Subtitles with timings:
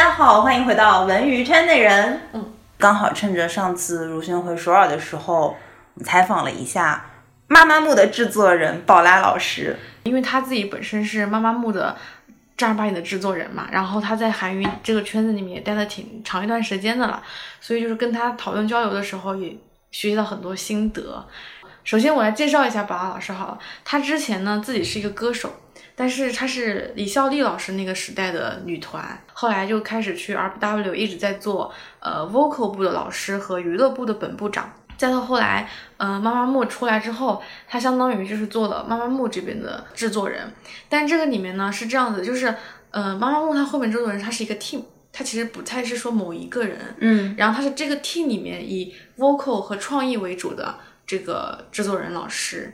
[0.00, 2.22] 家好，欢迎回到文娱圈内人。
[2.32, 5.54] 嗯，刚好趁着上次如轩回首尔的时候，
[6.02, 7.04] 采访了一下
[7.48, 11.94] 妈妈木的制作人宝拉老师，因为他自己本身是妈妈木的
[12.56, 17.22] 正儿八经的制作人嘛，然后他在韩娱这个圈子里面也待了挺长一段时间的了，
[17.60, 19.50] 所以就是跟他讨论交流的时候，也
[19.90, 21.22] 学习到很多心得。
[21.84, 25.52] 首先，我来介绍一下宝拉老师好了，他之前呢自己是一个歌手。
[26.00, 34.72] 但是她是李孝利老师那个时代的女团，后来就开始去 RW，一直在做呃 vocal 部的老师和娱乐部的本部长。
[34.96, 35.68] 再到后来，
[35.98, 40.50] 呃，妈妈木出来之后，她相当于就是做了妈妈木这边的制作人。
[40.88, 42.54] 但这个里面呢是这样子，就是
[42.92, 50.76] 呃，妈妈木她后面制作人他是一个 team，他其实不太是说某一个人，嗯，然后他是这个 team 里面以 vocal 和创意为主的
[51.06, 52.72] 这个制作人老师。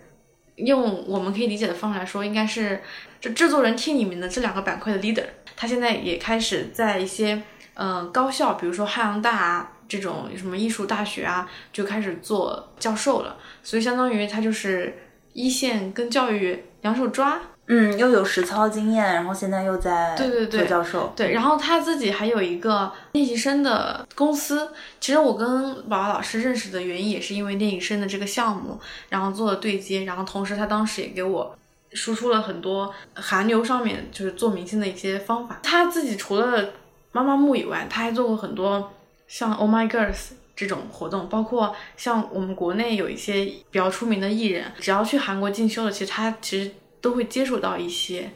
[0.57, 2.81] 用我们可以理解的方式来说，应该是
[3.21, 5.25] 这制作人 team 里面的这两个板块的 leader。
[5.57, 7.43] 他现在也开始在一些
[7.75, 13.37] 嗯高校，比如说汉阳大啊这种什么艺术大学啊，就开始做教授了。
[13.63, 14.99] 所以相当于他就是
[15.33, 17.41] 一线跟教育两手抓。
[17.69, 24.71] 嗯，又有实操经验，然后现在又在对对对做教授，对，然后他自己还有一个练习生的公司。
[25.01, 31.59] 其实我跟宝宝老师认识的原因也是因为练习生的这个项目，然后做了对接，然后同时他当时也给我
[31.97, 35.59] 输出了很多韩流上面就是做明星的一些方法。
[35.63, 36.73] 他自己除了
[37.11, 38.93] 妈妈木以外，他还做过很多
[39.27, 46.71] 像 Oh My Girls 这种活动，包括像我们国内有一些比较出名的艺人，只要去韩国进修的，其实他其实。
[46.99, 48.29] 都会接触到一些，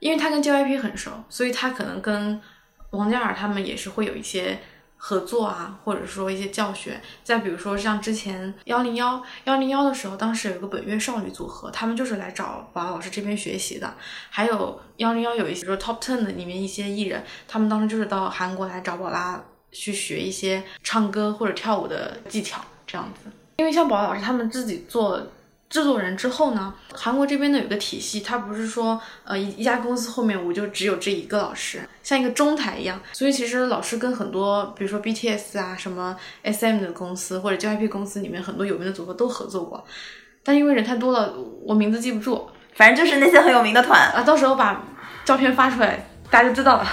[0.00, 2.38] 因为他跟 JYP 很熟，所以他可能跟
[2.90, 4.58] 王嘉尔他们也是会有一些
[4.98, 7.00] 合作啊，或者说一些教学。
[7.24, 13.94] 再比如说像之前幺零幺幺零幺的时候，当时有一个本月少女组合，他们就是来找宝拉老师这边学习的。
[14.28, 23.30] 还有幺零幺有一些说 Top Ten 的里面一些艺人，他们当时就是到韩国来找宝拉去学一些唱歌或者跳舞的技巧这样子。
[23.56, 25.26] 因为像宝拉老师他们自己做。
[25.68, 26.72] 制作人之后呢？
[26.94, 33.00] 韩国这边呢有个体系，它不是说呃一一家公司后面我就只有这一个老师，像一个中台一样。
[33.12, 39.84] 所以其实老师跟很多，比如说 BTS 啊、什么 SM 的公司或者 JYP 公司里面很多有名的组合都合作过，
[40.42, 41.34] 但因为人太多了，
[41.64, 42.48] 我名字记不住。
[42.74, 44.82] 反正就是那些很有名的团啊，到时候把
[45.24, 46.92] 照片发出来，大家就知道了。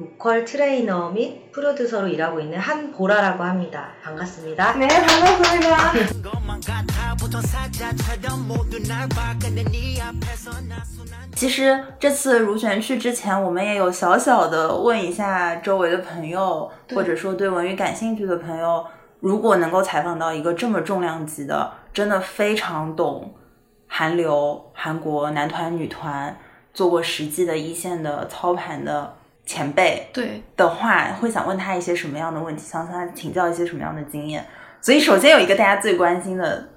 [0.00, 3.92] 보컬 트레이너 및 프로듀서로 일하고 있는 한보라라고 합니다.
[4.02, 4.74] 반갑습니다.
[4.74, 5.92] 네, 반갑습니다.
[11.34, 18.84] 其实这次如璇去之前，我们也有小小的问一下周围的朋友，或者说对文娱感兴趣的朋友，
[19.20, 23.34] 如果能够采访到一个这么重量级的，真的非常懂
[23.86, 26.38] 韩流、韩国男团、女团，
[26.72, 29.14] 做过实际的一线的操盘的
[29.44, 30.08] 前辈
[30.56, 32.64] 的话，会想问他一些什么样的问题？
[32.66, 34.44] 想向他请教一些什么样的经验？
[34.80, 36.68] 所以首先有一个大家最关心的，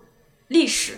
[0.48, 0.94] 历史。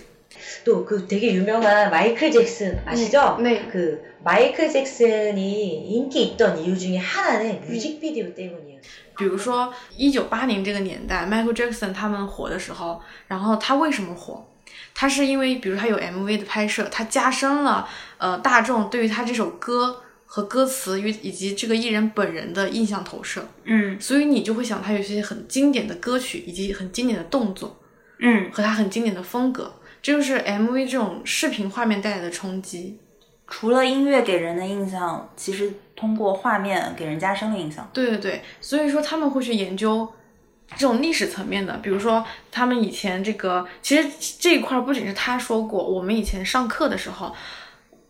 [0.66, 3.38] 또그 되게 유명한 마이클 잭슨 아시죠?
[3.40, 3.68] 네.
[3.72, 8.82] 그 마이클 잭슨이 인기 있던 이유 중에 하나는 뮤직비디오 때문이에요.
[9.18, 14.46] 比如说一九八零这个年代，Michael Jackson 他们火的时候，然后他为什么火？
[14.94, 17.88] 他是因为，比如他有 MV 的拍摄，他加深了
[18.18, 20.02] 呃大众对于他这首歌
[20.33, 23.45] 和歌词与以及这个艺人本人的印象投射。
[23.65, 27.77] 嗯，所以你就会想他有些很经典的歌曲以及很经典的动作。
[28.21, 33.01] 嗯，和他很经典的风格，这就是 MV 这种视频画面带来的冲击。
[33.49, 37.91] 除了音乐给人的印象，其实通过画面给人加深了印象。
[37.93, 40.09] 对对对，所以说他们会去研究
[40.77, 47.35] 这种历史层面的，比如说他们以前这个，其实这一块不仅是他说过，我们以前上课的时候，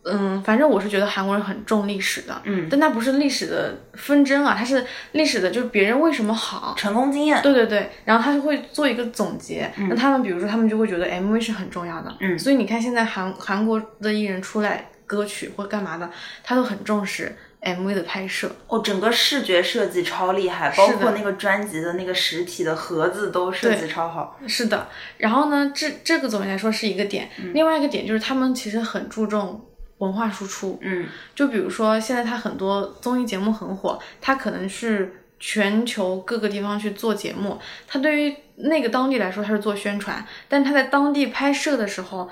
[0.05, 6.75] 嗯，反正我是觉得韩国人很重历史的，嗯但它不是历史的纷争啊，它是历史的，就是别人为什么好。
[6.77, 7.43] 成功经验。
[7.43, 9.71] 对对对，然后他就会做一个总结。
[9.77, 12.15] 那他们比如说，他们就会觉得 MV 是很重要的。
[12.21, 16.11] 嗯所以你看现在韩韩国的艺人出来歌曲或干嘛的，
[16.43, 18.51] 他都很重视 MV 的拍摄。
[18.69, 24.39] 哦，整个视觉设计超厉害，包括那个专辑的那个实体的盒子都设计超好。
[24.47, 24.89] 是的，
[25.19, 27.29] 然后呢，这这个总的来说是一个点。
[27.53, 29.61] 另外一个点就是他们其实很注重
[30.01, 30.79] 文化输出。
[30.83, 42.29] 嗯就比如说现在他很多综艺节目很火，他可能是全球各个地方去做节目，他对于那个当地来说他是做宣传，但他在当地拍摄的时候。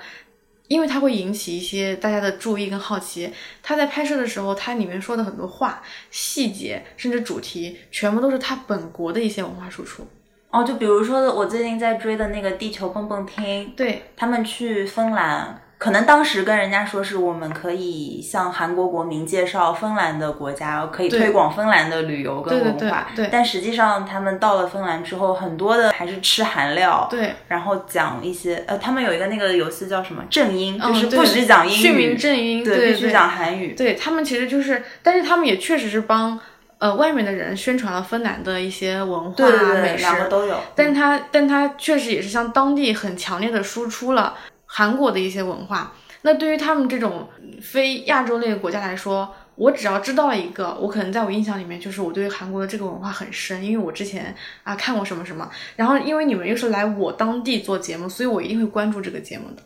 [0.69, 3.33] 因为它会引起一些大家的注意跟好奇，
[3.63, 5.81] 他在拍摄的时候，它里面说的很多话、
[6.11, 10.07] 细节，甚至主题，全部都是他本国的一些文化输出。
[10.51, 23.07] 哦，就比如说我最近在追的那个《地球蹦蹦厅》，对，他们去芬兰，可能当时跟人家说是我们可以向韩国国民介绍芬兰的国家，可以推广芬兰的旅游跟对对对文化。
[23.15, 27.07] 对但实际上他们到了芬兰之后，很多的还是吃韩料。
[27.09, 33.73] 对，然后讲一些呃，他们有一个那个游戏叫什么正音，就是不许讲英语，训民正音，对，对必须讲韩语。
[33.73, 36.37] 对他们其实就是，但是他们也确实是帮
[36.79, 40.57] 呃外面的人宣传了芬兰的一些文化对对对，美食，两个都有。
[40.75, 44.35] 但是他但他确实也是向当地很强烈的输出了
[44.71, 45.91] 韩国的一些文化。
[46.21, 47.27] 那对于他们这种
[47.61, 59.63] 非亚洲类的国家来说，我只要知道一个，我可能在我印象里面就是我对韩国的这个文化很深，因为我之前啊看过什么什么，然后因为你们又是来我当地做节目，所以我一定会关注这个节目的。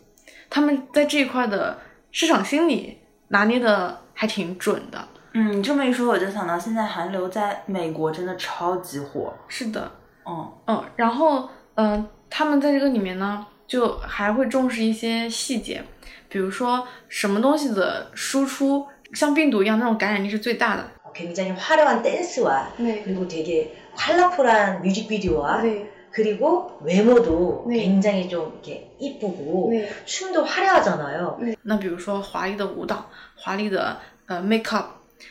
[0.50, 1.80] 他们在这一块的
[2.12, 5.08] 市场心理拿捏的还挺准的。
[5.34, 9.34] 嗯，你这么一说，我就想到现在韩流在美国真的超级火。
[9.48, 9.92] 是的，
[10.26, 15.83] 嗯，嗯，然后嗯、呃他们在这个里面呢，就还会重视一些细节，
[16.29, 20.85] 比如说什么东西的输出，像病毒一样那种感染力是最大的。
[21.15, 23.03] 굉장히 화려한 댄스와 네.
[23.03, 25.91] 그리고 되게 컬러풀한 뮤직비디오와 네.
[26.13, 27.81] 그리고 외모도 네.
[27.81, 29.89] 굉장히 좀 이렇게 이쁘고 네.
[30.05, 31.39] 춤도 화려하잖아요.
[31.63, 34.91] 那比如说华丽的舞蹈、华丽的呃 make up，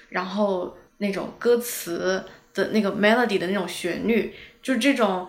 [0.09, 2.23] 然后那种歌词
[2.53, 5.27] 的那个 melody 的那种旋律，就这种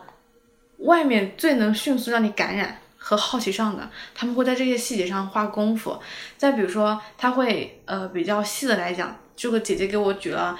[0.78, 5.99] 外面最能迅速让你感染 和好奇上的，他们会在这些细节上花功夫。
[6.37, 10.57] 再比如说，他会呃比较细的来讲，这个姐姐给我举了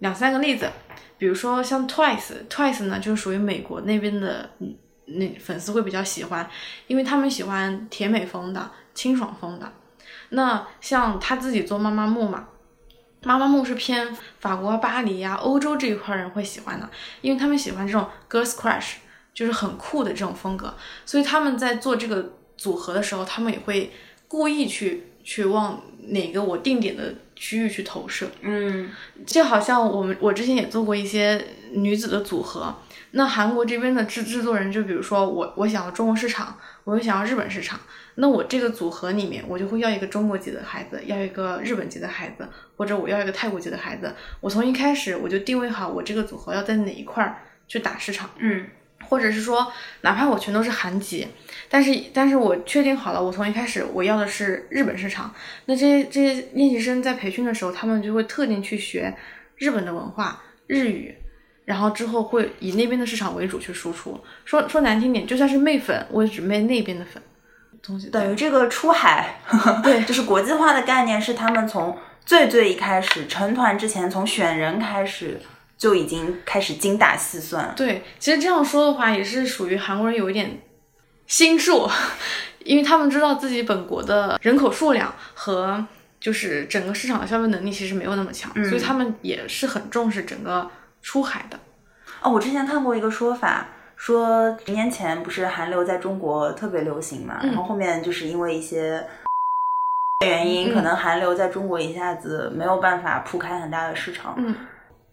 [0.00, 0.70] 两三个例子，
[1.16, 4.76] 比如说像 Twice，Twice 呢就是属于美国那边的嗯
[5.06, 6.46] 那粉丝会比较喜欢，
[6.86, 9.72] 因为他们喜欢甜美风的、清爽风的。
[10.28, 12.48] 那像他自己做妈妈木嘛，
[13.22, 16.90] 妈妈木是偏法国、巴黎呀、欧洲这一块人会喜欢的，
[17.22, 18.96] 因为他们喜欢这种 girls crush，
[19.36, 20.74] 就是很酷的这种风格，
[21.04, 23.92] 所以他们在做这个组合的时候，他们也会
[24.26, 28.26] 故意去去往哪个我定点的区域去投射。
[28.40, 28.88] 嗯，
[29.26, 32.74] 就好像我们我之前也做过一些女子的组合，
[33.10, 37.78] 那韩国这边的制制作人，就比如说我我想要中国市场，我又想要日本市场，
[38.14, 42.48] 那我这个组合里面，我就会要一个中国籍的孩子，要一个日本籍的孩子，
[42.78, 44.14] 或者我要一个泰国籍的孩子。
[44.40, 48.66] 我从一开始我就定位好我这个组合要在哪一块儿去打市场，嗯，
[49.08, 49.72] 或者是说，
[50.02, 51.26] 哪怕我全都是韩籍，
[51.68, 55.34] 但是但是我确定好了，我从一开始我要的是日本市场，
[55.66, 59.14] 那这些这些练习生在培训的时候，他们就会特定去学
[59.56, 61.14] 日本的文化、日语，
[61.64, 64.20] 然后之后会以那边的市场为主去输出。
[64.44, 67.22] 说说难听点，就算是媚粉，我也只媚那边的粉。
[67.82, 69.36] 东西等于这个出海，
[69.84, 75.40] 对就是国际化的概念是他们从最最一开始成团之前，从选人开始
[75.78, 77.72] 就已经开始精打细算。
[77.76, 80.60] 对，其实这样说的话，也是属于韩国人有一点
[81.26, 81.88] 心术，
[82.64, 85.84] 因为他们知道自己本国的人口数量和
[86.18, 90.68] 就是整个市场的消费能力其实没有那么强，所以他们也是很重视整个
[91.02, 91.58] 出海的。
[92.22, 99.06] 哦，我之前看过一个说法，说十年前不是韩流在中国特别流行嘛，嗯然后后面就是因为一些
[100.24, 104.54] 原因，嗯可能韩流在中国一下子没有办法铺开很大的市场，嗯，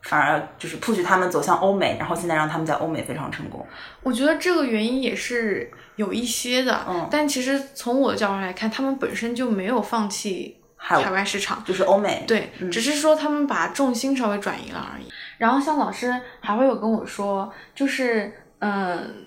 [0.03, 3.65] 反而就是 push 他们走向欧美，然后现在让他们在欧美非常成功。
[4.01, 11.63] 我觉得这个原因也是有一些的，嗯但其实从我的角度来看，他们本身就没有放弃海海外市场。
[11.63, 15.05] 就是欧美，对，只是说他们把重心稍微转移了而已。
[15.37, 19.25] 然后像老师还会有跟我说，就是嗯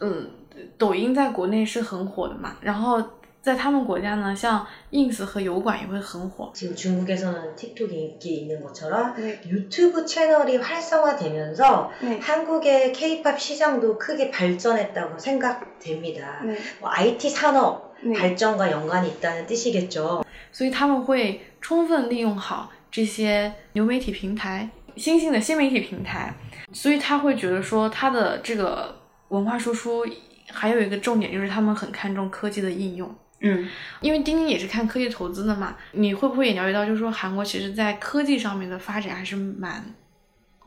[0.00, 0.30] 嗯，
[0.78, 3.02] 抖音在国内是很火的嘛，然后
[3.41, 6.51] 在他们国家呢，像 ins 和油管也会很火。
[6.53, 9.39] 지금 중국에서는 틱톡이 인기 있는 것처럼 네.
[9.47, 12.19] 유튜브 채널이 활성화되면서 네.
[12.19, 16.41] 한국의 케이팝 시장도 크게 발전했다고 생각됩니다.
[16.79, 18.17] 뭐 IT 산업 네.
[18.17, 20.23] 발전과 연관이 있다는 뜻이겠죠.
[20.51, 26.33] 所以他们会充分利用好这些流媒体平台、新兴的新媒体平台，
[26.73, 28.95] 所以他会觉得说他的这个
[29.27, 30.03] 文化输出
[30.49, 33.13] 还有一个重点就是他们很看重科技的应用。
[33.40, 33.68] 嗯，
[34.00, 39.82] 因为钉钉也是看科技投资的嘛，你会不会也了解到，就是说韩国其实在科技上面的发展还是蛮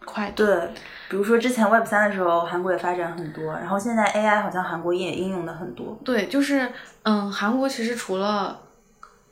[0.04, 0.34] 快的。
[0.36, 0.70] 对，
[1.10, 6.00] 比如说之前 Web 三的时候，韩国也发展很多，然后现在 AI 好像韩国也应用的很多。
[6.04, 6.72] 对，就是
[7.04, 8.60] 嗯，韩国其实除了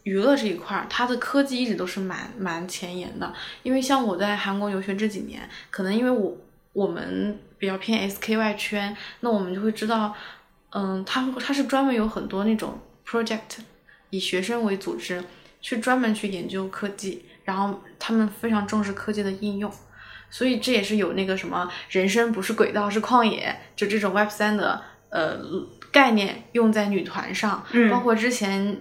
[0.04, 3.34] 娱乐这一块儿，它的科技一直都是蛮蛮前沿的。
[3.64, 6.38] 因为像我在韩国留学这几年，可能因为我
[6.74, 10.14] 我们比较偏 SKY 圈，那我们就会知道，
[10.70, 12.80] 嗯，它它是专门有很多那种
[13.12, 13.60] project，
[14.12, 15.24] 以学生为组织，
[15.60, 19.70] 去专门去研究科技，然后他们非常重视科技的应用。
[20.30, 25.38] 所以这也是有那个什么人生不是轨道是旷野，就这种 Web 三的呃
[25.92, 28.80] 概念用在女团上，嗯包括之前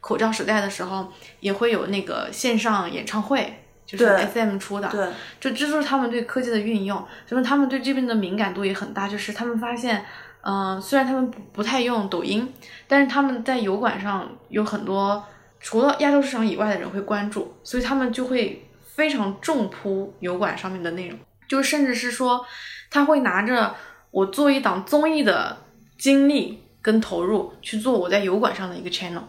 [0.00, 5.08] 口罩时代的时候也会有那个线上演唱会，就是 SM 出的，对，
[5.40, 10.04] 就这就是他们对科技的运用，就是他们对这边的敏感度也很大，就是他们发现，
[10.42, 12.52] 嗯、虽然他们不不太用抖音，
[12.86, 15.24] 但是他们在油管上有很多
[15.60, 21.18] 除了亚洲市场以外的人会关注，所以他们就会非常重铺油管上面的内容，
[21.48, 22.44] 就甚至是说
[22.90, 23.74] 他会拿着
[24.10, 25.56] 我做一档综艺的
[25.96, 29.22] 精力跟投入去做我在油管上的一个 channel。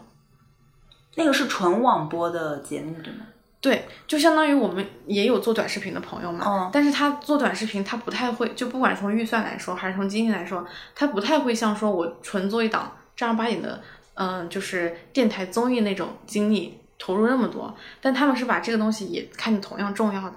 [1.15, 3.25] 那个是纯网播的节目，对吗？
[3.63, 13.81] 对，就相当于我们也有做短视频的朋友嘛，嗯但是他做短视频，他不太会，就不管从预算来说，还是从经济来说，他不太会像说我纯做一档正儿八经的，
[14.15, 20.33] 嗯、就是电台综艺那种精力投入那么多，但他们是把这个东西也看得同样重要的。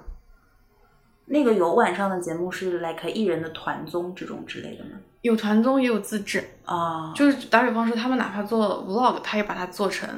[1.25, 4.91] 那个有晚上的节目是 like 艺人的团综这种之类的吗？
[5.23, 10.09] 有团综也有自制，啊，就是打比方说，他们哪怕做 vlog，他也把它做成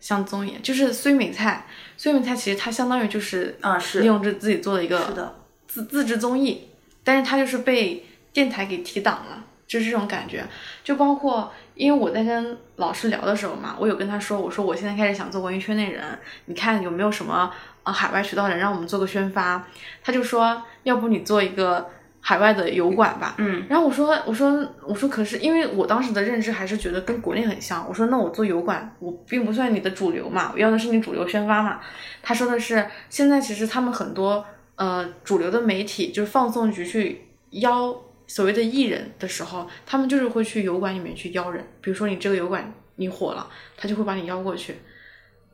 [0.00, 1.66] 像综艺，就是虽美菜，
[1.96, 5.34] 虽美菜其实它相当于就是啊是利用着自己做的一个是的，
[5.68, 6.68] 自自制综艺，
[7.04, 10.44] 但是它就是被电台给提档了，就是这种感觉。
[10.82, 16.02] 就包括因为我在跟老师聊的时候嘛，我有跟他说，我说我现在开始想做文艺圈内人，
[16.46, 17.52] 你看有没有什么
[17.82, 19.66] 啊海外渠道的人让我们做个宣发？
[20.02, 21.90] 他就说，要不你做一个
[22.20, 23.34] 海外的油管吧。
[23.38, 27.86] 嗯然后我说，我说，我说，可是因为我当时的认知还是觉得跟国内很像。
[27.88, 31.80] 我说，那我做油管，我并不算你的主流嘛，我要的是你主流宣发嘛。
[32.22, 34.44] 他说的是，现在其实他们很多
[34.76, 37.96] 呃主流的媒体，就是放送局去邀
[38.26, 41.64] 所谓的艺人的时候，他们就是会去油管里面去邀人。
[41.80, 44.76] 比如说你这个油管你火了，他就会把你邀过去，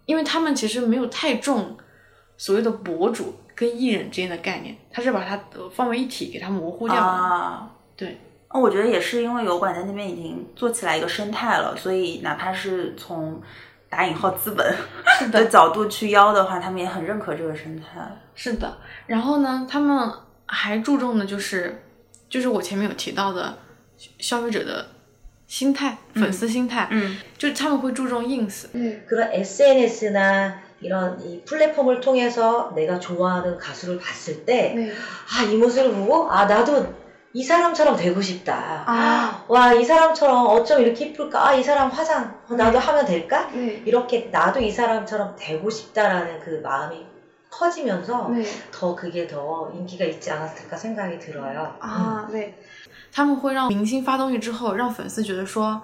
[0.05, 1.77] 因为他们其实没有太重
[2.37, 7.02] 所谓的博主跟艺人之间的概念，他是把它呃放为一体，给它模糊掉了。
[7.02, 8.20] 啊，对。
[8.50, 13.42] 哦我觉得也是因为油管在那边已经做起来一个生态了，所以哪怕是从
[13.90, 14.76] 打引号资本
[15.18, 17.86] 是的角度去邀的话，他们也很认可这个生态。
[18.36, 20.12] 是的，然后呢，他们
[20.46, 21.82] 还注重的就是，
[22.28, 23.58] 就是我前面有提到的
[24.20, 24.86] 消费者的
[25.48, 28.66] 心态、粉丝心态，嗯就他们会注重 ins，
[29.08, 34.92] 그런 SNS나 이런 이 플랫폼을 통해서 내가 좋아하는 가수를 봤을 때,
[35.30, 37.02] 아, 이 모습을 보고, 아, 나도
[37.34, 38.84] 이 사람처럼 되고 싶다.
[38.88, 39.46] 아.
[39.48, 41.48] 와, 이 사람처럼 어쩜 이렇게 이쁠까?
[41.48, 43.50] 아, 이 사람 화장, 어, 나도 하면 될까?
[43.54, 43.82] 네.
[43.86, 47.06] 이렇게 나도 이 사람처럼 되고 싶다라는 그 마음이
[47.50, 48.44] 커지면서 네.
[48.72, 51.76] 더 그게 더 인기가 있지 않았을까 생각이 들어요.
[51.80, 52.54] 啊，对，
[53.14, 55.82] 他们会让明星发东西之后，让粉丝觉得说，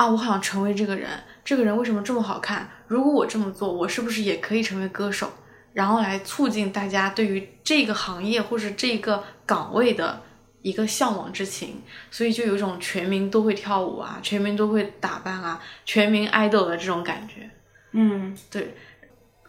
[0.00, 1.10] 啊，我好想成为这个人，
[1.44, 2.66] 这个人为什么这么好看？
[2.86, 5.30] 如果我这么做，我是不是也可以成为歌手？
[5.74, 10.22] 然后来促进大家对于这个行业或是这个岗位的
[10.62, 17.50] 一个向往之情，所以就有一种全民都会跳舞啊，全民都会打扮啊，全民爱豆的这种感觉。
[17.92, 18.74] 嗯对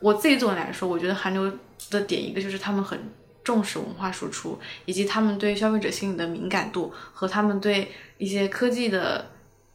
[0.02, 1.50] 我自己总的来说，我觉得韩流
[1.90, 3.00] 的点一个就是他们很
[3.42, 9.32] 重视文化输出，以及他们对消费者心理的敏感度和他们对一些科技的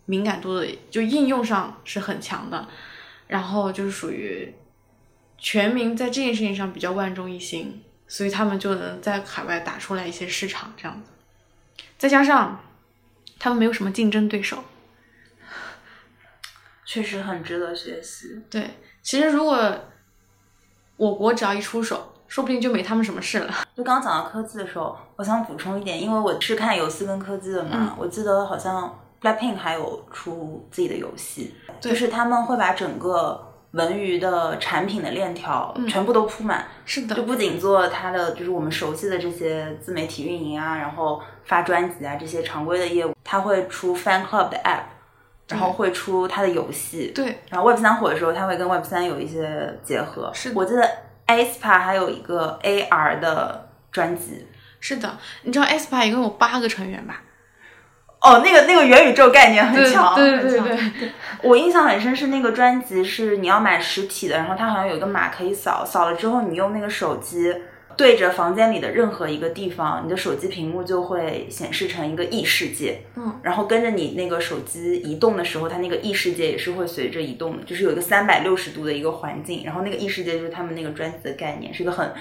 [0.06, 2.66] 敏感度的就应用上是很强的，
[3.26, 4.54] 然后就是属于
[5.36, 11.10] 全民在这件事情上比较万众一心，所以他们就能在海外打出来一些市场这样子，
[11.98, 12.60] 再加上
[13.38, 14.64] 他们没有什么竞争对手，
[16.84, 18.40] 确实很值得学习。
[18.48, 18.70] 对，
[19.02, 19.78] 其实如果
[20.96, 23.54] 我国只要一出手，说不定就没他们什么事了。
[23.76, 44.84] 就刚讲到科技的时候，我想补充一点，因为我是看游戏跟科技的嘛，嗯我记得好像 Blackpink 还有出自己的游戏，就是他们会把整个文娱的产品的链条嗯全部都铺满，是的就，不仅做它的就是我们熟悉的这些自媒体运营啊，然后发专辑啊这些常规的业务，它会出 Fan Club 的 App，
[45.48, 47.12] 然后会出它的游戏。
[47.14, 50.30] 对，然后 Web 三火的时候，它会跟 Web 三有一些结合。
[50.32, 50.88] 是的我记得
[51.26, 54.46] aespa 还有一个 AR 的专辑。
[54.80, 57.22] 是的，你知道 aespa 一共有八个成员吧？
[58.20, 61.10] 哦，那个那个元宇宙概念很强，对对对很强对，
[61.42, 67.54] 我印象很深是那个专辑是你要买实体的，然后它好像有一个码可以扫，扫了之后你用那个手机
[67.96, 82.12] 对着房间里的任何一个地方，你的手机屏幕就会显示成一个异世界，嗯，然后跟着你那个手机移动的时候，它那个异世界也是会随着移动的，就是有一个三百六十度的一个环境，然后那个异世界就是他们那个专辑的概念，是一个很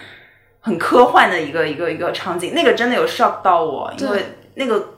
[0.62, 4.24] 很科幻的一个一个一个场景，那个真的有 shock 到我，因为
[4.56, 4.95] 那个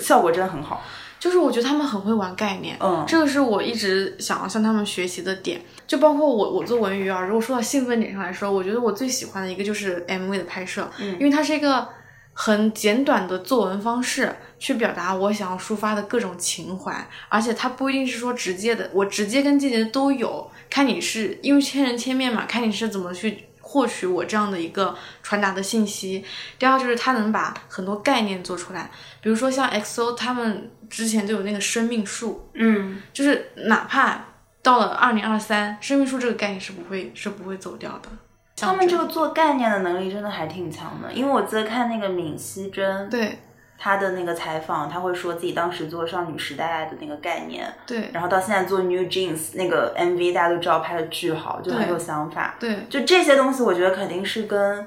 [0.00, 0.82] 效果真的很好，
[1.18, 5.60] 就是我觉得他们很会玩概念，嗯这个是我一直想要向他们学习的点。
[5.86, 11.86] 就包括我，我做文娱啊，如果说到兴奋点上来说，我觉得我最喜欢的一个就是 MV 的拍摄，嗯因为它是一个
[12.32, 23.46] 很简短的作文方式，去表达我想要抒发的各种情怀，而且它不一定是说直接的，我直接跟间接的都有，看你是因为千人千面嘛，看你是怎么去。
[23.70, 26.24] 获取我这样的一个传达的信息。
[26.58, 28.90] 第二就是他能把很多概念做出来，
[29.22, 33.00] 比如说像 XO 他们之前就有那个生命树，嗯。
[33.12, 34.24] 就是哪怕
[34.60, 38.08] 到了二零二三，生命树这个概念是不会是不会走掉的。
[38.56, 43.38] 他们这个做概念的能力真的还挺强的，因为我在看那个闵熙珍，对
[43.82, 52.56] 她的那个采访，他会说自己当时做少女时代的那个概念，对然后到现在做 New Jeans 那个 MV，大家都知道拍的巨好，就很有想法。
[52.60, 54.86] 对就这些东西，我觉得肯定是跟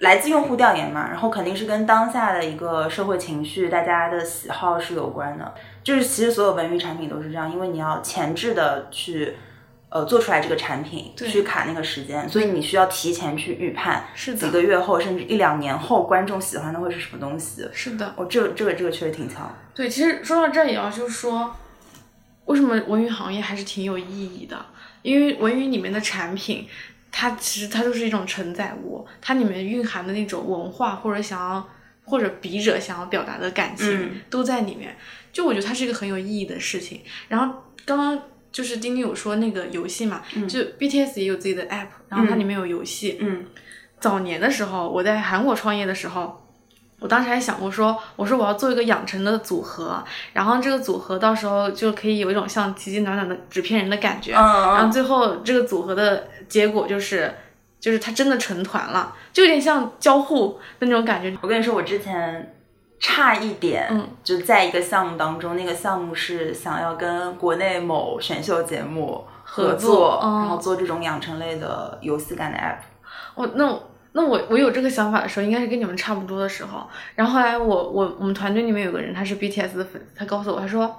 [0.00, 5.54] 来自用户调研嘛，然后肯定是跟当下的一个社会情绪、大家的喜好是有关的。
[5.82, 9.34] 就是其实所有文娱产品都是这样，因为你要前置的去。
[9.94, 17.68] 呃，做出来这个产品去卡那个时间，所以你需要提前去预判，是的几个月后甚至一两年后，观众喜欢的会是什么东西。
[17.74, 19.54] 是的，哦，这个这个这个确实挺强。
[19.74, 19.86] 对。
[19.86, 21.54] 其实说到这儿也要就是说，
[22.46, 24.64] 为什么文娱行业还是挺有意义的？
[25.02, 26.66] 因为文娱里面的产品，
[27.10, 31.68] 它其实它就是一种承载物，它里面蕴含的那种文化或者想要
[32.04, 34.96] 或者笔者想要表达的感情、嗯都在里面。
[35.32, 37.02] 就我觉得它是一个很有意义的事情。
[37.28, 38.18] 然后刚刚
[38.52, 43.18] 就是丁丁有说那个游戏嘛，就 BTS 也有自己的 app，然后它里面有游戏。
[43.20, 43.46] 嗯
[43.98, 46.44] 早年的时候，我在韩国创业的时候，
[46.98, 54.32] 我当时还想过说，我说我要做一个养成的组合，然后这个组合到时候就可以有一种像奇迹暖暖的纸片人的感觉。
[54.32, 57.32] 然后最后这个组合的结果就是，
[57.78, 61.32] 就是它真的成团了，就有点像交互的那种感觉。
[61.40, 62.54] 我跟你说，我之前
[63.02, 72.78] 差一点，嗯就在一个项目当中，那个项目是想要跟国内某选秀节目合合作嗯然后做这种养成类的游戏感的 app。
[73.34, 76.86] 我那我那我我有这个想法的时候，应该是跟你们差不多的时候。
[77.16, 80.96] 然后后来我我我们团队里面有个人，他是 BTS 的粉丝，他告诉我，他说。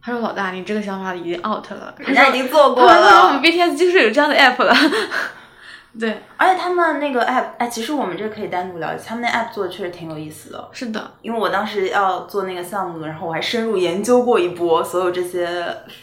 [0.00, 1.92] 他说：“老大，你这个想法已经 out 了。
[1.98, 4.72] 人家已经做过 他说我们，BTS 就是有这样的 app 了。
[5.98, 10.68] 对，而且他们那个 app，哎，其实我们这可以单独聊一下，他们那 app 做的确实挺有意思的。
[10.72, 15.48] 是的，因为我当时要做那个项目，然后我还深入研究过一波所有这些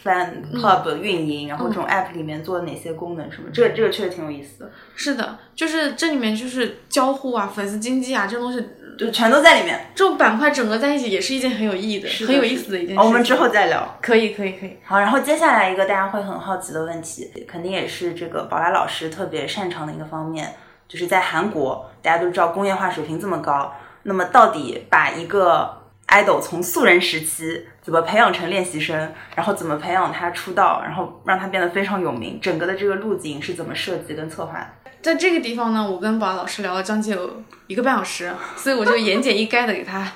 [0.04, 8.64] fan 嗯 club 的运营，然后这种 app 里面做哪些功能什么，这个这个确实挺有意思的，是的，就是这里面就是交互啊、粉丝经济啊这种东西，
[8.98, 9.90] 就全都在里面。
[9.94, 12.98] 这种板块整合在一起，也是一件很有意义的、的很有意思的一件事情。
[13.00, 13.98] 哦我们之后再聊。
[14.02, 14.76] 可以，可以，可以。
[14.84, 20.54] 好，然后接下来一个大家会很好奇的问题，肯定也是这个宝拉老师特别擅长的一个方面，
[20.86, 34.66] 就是在韩国，大家都知道工业化水平这么高，那么到底把一个 idol 从素人时期怎么培养成练习生，然后怎么培养他出道，然后让他变得非常有名，整个的这个路径是怎么设计跟策划的？
[35.02, 40.12] 在这个地方呢，我跟宝老师聊了将近有一个半小时，所以我就言简意赅的给他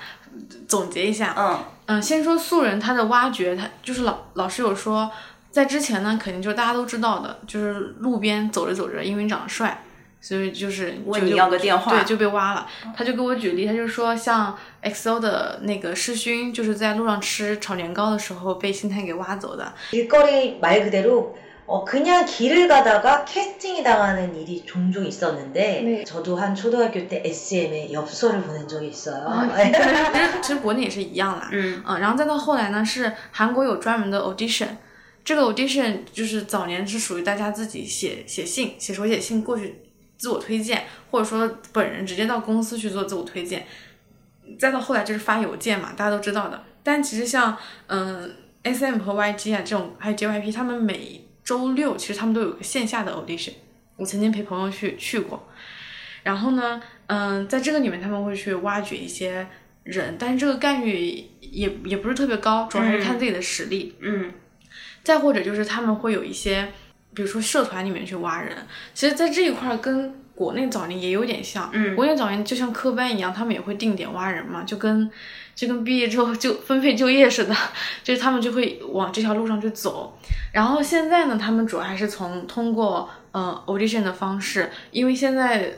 [0.67, 1.35] 总结一下。
[1.37, 5.11] 嗯嗯，先说素人他的挖掘，他就是老老师有说，
[5.51, 9.83] 在之前呢，肯定就是大家都知道的，就是路边走着走着，因为你长得帅，
[10.21, 12.65] 所以就是问你要个电话对，就被挖了。
[12.97, 19.73] 他就给我举例，他就说像 XO 的那个世勋，就是在路上吃炒年糕的时候被星探给挖走的。
[21.70, 26.04] 길거리 말 그대로 어, 그냥 길을 가다가 캐스팅이 당하는 일이 종종 있었는데 네.
[26.04, 29.26] 저도 한 초등학교 때 SM에 엽서를 보낸 적이 있어요.
[29.58, 31.50] 其实其实 国内也是一样啦。
[31.52, 34.68] 嗯嗯，然后再到后来呢，是韩国有专门的 audition，
[35.24, 39.82] 这个 audition 就是早年是属于大家自己写写信、写手写信过去
[40.18, 43.66] 自我推荐，或者说本人直接到公司去做自我推荐，
[44.60, 46.62] 再到后来就是发邮件嘛，大家都知道的。
[46.84, 53.55] 但其实像嗯 S M 和 Y G 啊这种，还有 J Y P，他们每 周六其实他们都有个线下的 audition，
[53.97, 55.49] 我曾经陪朋友去去过。
[56.23, 59.45] 然后呢，嗯，在这个里面他们会去挖掘一些
[59.83, 63.97] 人，但是这个概率也也不是特别高，主要还是看自己的实力。
[64.01, 64.33] 嗯
[65.03, 66.69] 再或者就是他们会有一些，
[67.13, 68.57] 比如说社团里面去挖人，
[68.95, 71.69] 其实，在这一块儿跟国内早年也有点像。
[71.73, 75.11] 嗯国内早年就像科班一样，他们也会定点挖人嘛，就跟
[75.55, 77.55] 就跟毕业之后就分配就业似的，
[78.03, 80.17] 就是他们就会往这条路上去走。
[80.53, 85.73] 然后现在呢，他们主要还是从通过呃 audition 的方式，因为现在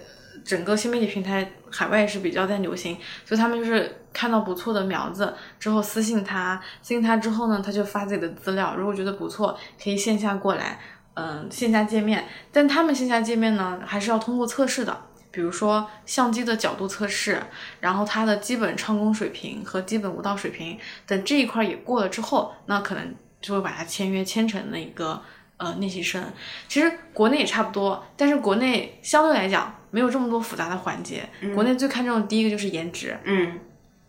[0.44, 10.78] 整个新媒体平台海外是比较在流行，所以他们就是看到不错的苗子之后私信他，私信他之后呢，他就发自己的资料，如果觉得不错，可以线下过来，
[11.14, 12.24] 嗯、线下见面。
[12.50, 14.96] 但他们线下见面呢，还是要通过测试的。
[15.32, 17.42] 比如说相机的角度测试，
[17.80, 25.20] 然后他的基本唱功水平和基本舞蹈水平等这一块也过了之后，那可能就会把他签约签成那个
[25.56, 26.22] 呃练习生。
[26.68, 31.28] 其实国内也差不多，但是国内相对来讲没有这么多复杂的环节。
[31.54, 33.58] 国内最看重的第一个就是颜值，嗯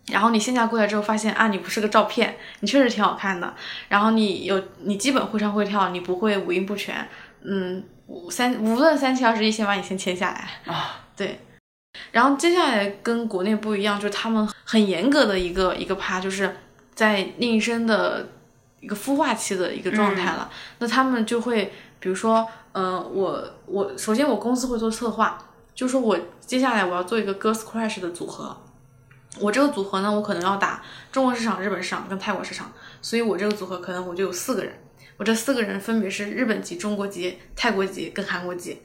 [0.07, 3.53] 然后你线下过来之后发现啊，你不是个照片，你确实挺好看的。
[3.87, 7.07] 然后你有你基本会唱会跳，你不会五音不全，
[7.41, 10.73] 嗯，五三无论三七二十一，先把你先签下来。
[10.73, 11.39] 啊对，
[12.11, 16.55] 然后接下来跟国内不一样，就是他们很严格的一个一个趴，就是
[16.93, 18.29] 在练习生的
[18.79, 20.49] 一个孵化期的一个状态了。
[20.79, 25.37] 那他们就会，比如说，嗯、我我首先我公司会做策划，
[25.75, 28.57] 就说我接下来我要做一个 Girls Crush 的组合。
[29.39, 32.71] 我这个组合呢，我可能要打中国市场、日本市场跟泰国市场，
[33.01, 34.71] 所以我这个组合可能我就有四个人，
[35.17, 38.79] 我这四个人分别是日本籍、中国籍、泰国籍跟韩国籍，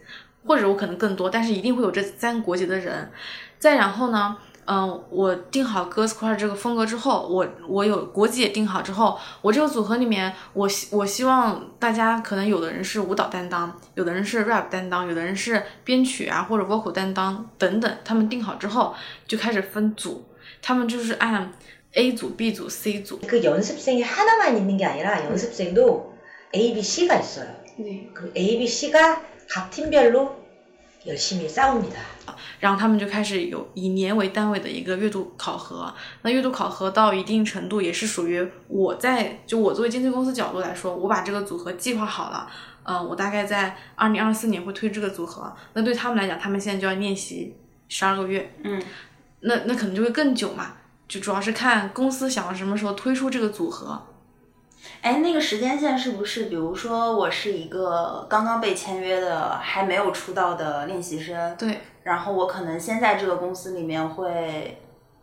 [0.47, 3.11] 或者我可能更多，但是一定会有这三个国籍的人。
[3.59, 18.93] 再然后呢，嗯、我定好 Girls Crush 这个风格之后，我我有国籍也定好之后，我这个组合里面，我希我希望大家可能有的人是舞蹈担当，有的人是 rap 担当，有的人是编曲啊或者 vocal 担当等等，他们定好之后
[19.25, 20.25] 就开始分组，
[20.61, 21.53] 他们就是按
[21.93, 23.19] A 组、B 组、C 组。
[23.27, 26.11] 그 연습생이 하나만 있는 게 아니라 연습생도
[26.53, 27.47] A, B, C가 있어요.
[27.77, 28.09] 对。
[28.13, 30.29] 그 A, B, C가 각 팀별로
[31.05, 31.99] 열심히 싸웁니다.
[32.59, 35.93] 然后他们就开始有以年为单位的一个月度考核。
[36.21, 42.49] 那月度考核到一定程度，也是属于我在就我作为经纪公司角度来说，我把这个组合计划好了。
[42.83, 45.53] 嗯、我大概在二零二四年会推这个组合。
[45.73, 47.55] 那对他们来讲，他们现在就要练习
[47.89, 48.81] 十二个月，嗯
[49.41, 50.73] 那那可能就会更久嘛。
[51.07, 54.01] 就主要是看公司想要什么时候推出这个组合。
[55.00, 64.80] 哎，那个时间线是不是，比如说我是一个刚刚被签约的还没有出道的练习生，对，然后我可能先在这个公司里面会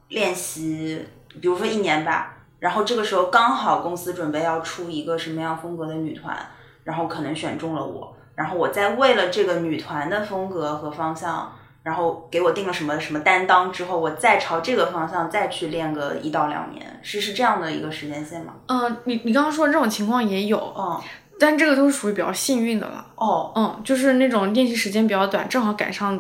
[0.09, 1.05] 练习，
[1.41, 6.37] 比如说一年吧，然后这个时候刚好公司准备要出一个什么样风格的女团，
[6.83, 11.51] 然后可能选中了我，然后我再为了这个女团的风格和方向。
[11.85, 18.55] 然后给我定了什么什么担当之后，我再朝这个方向再去练个一到两年，是是这样的一个时间线吗？
[18.65, 20.99] 嗯、你你刚刚说的这种情况也有，嗯
[21.37, 23.05] 但这个都是属于比较幸运的了。
[23.15, 26.17] 哦，嗯，就是那种练习时间比较短，正好赶上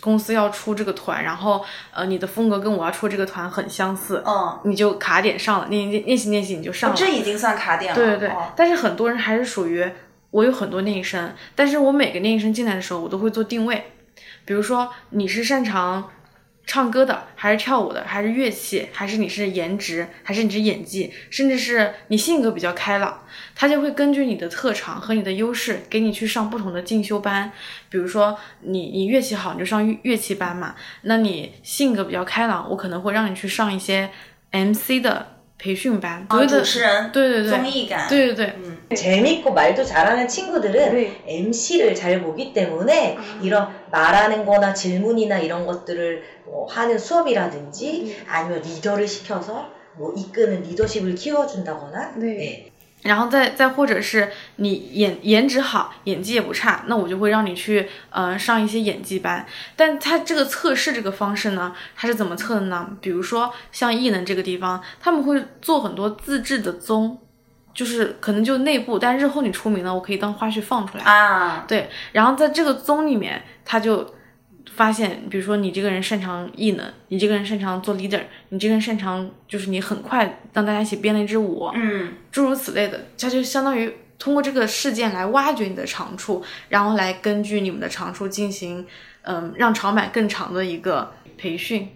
[0.00, 6.96] 公司要出这个团，然后呃，你的风格跟我要出这个团很相似，嗯，你就卡点上了，练练练习练习你就上了。
[6.96, 7.94] 这已经算卡点了。
[7.94, 9.86] 对对对，哦但是很多人还是属于
[10.30, 13.92] 我有很多练习生，但是我每个练习生进来的时候，我都会做定位，
[14.44, 16.10] 比如说你是擅长
[16.66, 23.22] 唱歌的，还是跳舞的，还是乐器，还是你是颜值，还是你是演技，甚至是你性格比较开朗，
[23.54, 27.52] 他就会根据你的特长和你的优势，给你去上不同的进修班。
[27.90, 30.74] 比如说你 你乐器好，你就上乐器班嘛。
[31.02, 34.10] 那你性格比较开朗，我可能会让你去上一些
[34.50, 38.53] MC 的培训班，所啊，谓的主持人，对对对综艺感，对对
[38.89, 41.21] 对， 재밌고 말도 잘하는 친구들은 네.
[41.27, 49.07] MC를 잘 보기 때문에 이런 말하는 거나 질문이나 이런 것들을 뭐 하는 수업이라든지 아니면 리더를
[49.07, 52.71] 시켜서 뭐 이끄는 리더십을 키워준다거나 네.
[53.04, 59.46] 然后再再或者是你演颜值好，演技也不差，那我就会让你去呃上一些演技班。
[59.76, 62.88] 但他这个测试这个方式呢，他是怎么测的呢？
[63.00, 67.18] 比如说像艺能这个地方，他们会做很多自制的综，
[67.74, 71.04] 就是可能就内部，但日后你出名了，我可以当花絮放出来。
[71.04, 74.14] 啊，对，然后在这个综里面，他就
[74.70, 88.86] 发现，比如说你这个人擅长艺能，你这个人擅长做 leader，你这个人擅长就是你很快让大家一起编了一支舞，嗯，诸如此类的，它就相当于通过这个事件来挖掘你的长处，然后来根据你们的长处进行，
[89.22, 91.88] 嗯，让长板更长的一个培训。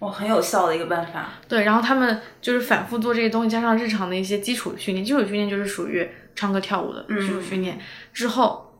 [0.00, 1.34] 哇，很有效的一个办法。
[1.46, 7.78] 对，然后他们就是反复做这些东西，加上日常的一些基础训练，基础训练就是属于唱歌跳舞的基础训练。
[8.14, 8.78] 之后，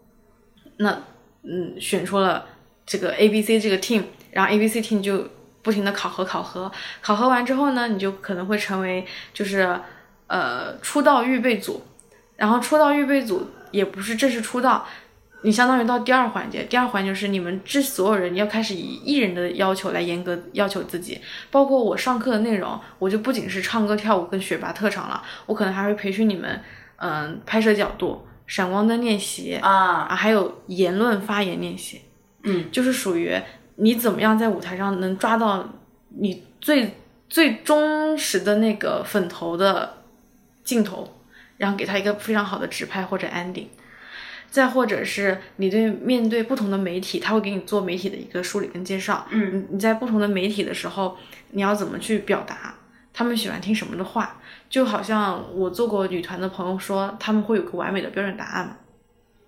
[0.79, 0.99] 那
[1.43, 2.47] 嗯选出了
[2.91, 5.25] 这个 A B C 这个 team，然后 A B C team 就
[5.63, 6.69] 不停的考核考核，
[7.01, 9.79] 考核完之后呢，你就可能会成为就是
[10.27, 11.85] 呃出道预备组，
[12.35, 14.85] 然后出道预备组也不是正式出道。
[15.43, 26.61] 你相当于到第二环节，第二环节是你们这所有人要开始以艺人的要求来严格要求自己，包括我上课的内容，我就不仅是唱歌跳舞跟学拔特长了，我可能还会培训你们，
[26.97, 32.01] 嗯，拍摄角度、闪光灯练习啊，还有言论发言练习，
[32.43, 33.41] 嗯，就是属于
[33.77, 35.69] 你怎么样在舞台上能抓到
[36.09, 36.97] 你最
[37.29, 39.99] 最忠实的那个粉头的
[40.65, 41.21] 镜头，
[41.57, 43.67] 然后给他一个非常好的直拍或者 ending。
[44.51, 49.25] 再或者是你对面对不同的媒体，他会给你做媒体的一个梳理跟介绍。
[49.31, 51.17] 嗯，你你在不同的媒体的时候，
[51.53, 52.75] 你要怎么去表达？
[53.13, 54.41] 他们喜欢听什么的话？
[54.69, 58.77] 就好像我做过女团的朋友说，他们会有个完美的标准答案嘛？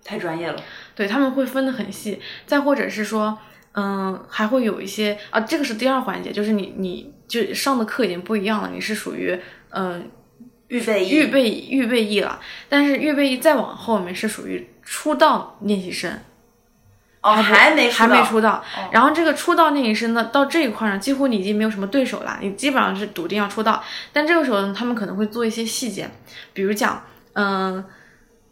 [0.03, 0.61] 太专业了。
[0.95, 2.19] 对他们会分得很细。
[2.45, 3.37] 再或者是说，
[3.73, 9.39] 嗯，还会有一些啊，这个是第二环节，就是你你就上的课已经不一样了，你是属于
[9.69, 10.09] 嗯
[10.67, 12.39] 预备预备预备役了，
[12.69, 14.69] 但是预备役再往后面是属于。
[14.85, 16.11] 出道练习生，
[17.21, 18.61] 哦，还没还没出道。
[18.91, 23.81] 然后这个出道练习生呢，到这一块呢，几乎你已经没有什么对手了，你基本上是笃定要出道。
[24.11, 26.11] 但这个时候呢，他们可能会做一些细节，
[26.51, 27.81] 比如讲，嗯，